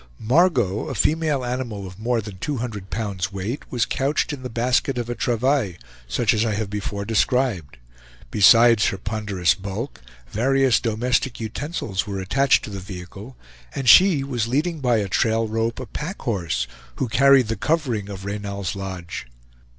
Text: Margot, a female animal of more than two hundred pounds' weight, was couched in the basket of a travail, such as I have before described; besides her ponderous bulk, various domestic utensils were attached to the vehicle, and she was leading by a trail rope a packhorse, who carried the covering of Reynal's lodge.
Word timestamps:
Margot, 0.17 0.87
a 0.87 0.95
female 0.95 1.45
animal 1.45 1.85
of 1.85 1.99
more 1.99 2.21
than 2.21 2.39
two 2.39 2.57
hundred 2.57 2.89
pounds' 2.89 3.31
weight, 3.31 3.61
was 3.71 3.85
couched 3.85 4.33
in 4.33 4.41
the 4.41 4.49
basket 4.49 4.97
of 4.97 5.11
a 5.11 5.13
travail, 5.13 5.75
such 6.07 6.33
as 6.33 6.43
I 6.43 6.55
have 6.55 6.71
before 6.71 7.05
described; 7.05 7.77
besides 8.31 8.87
her 8.87 8.97
ponderous 8.97 9.53
bulk, 9.53 10.01
various 10.27 10.79
domestic 10.79 11.39
utensils 11.39 12.07
were 12.07 12.19
attached 12.19 12.63
to 12.63 12.71
the 12.71 12.79
vehicle, 12.79 13.37
and 13.75 13.87
she 13.87 14.23
was 14.23 14.47
leading 14.47 14.79
by 14.79 14.97
a 14.97 15.07
trail 15.07 15.47
rope 15.47 15.79
a 15.79 15.85
packhorse, 15.85 16.65
who 16.95 17.07
carried 17.07 17.47
the 17.47 17.55
covering 17.55 18.09
of 18.09 18.25
Reynal's 18.25 18.75
lodge. 18.75 19.27